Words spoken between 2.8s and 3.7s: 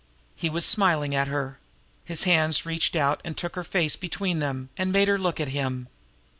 out and took her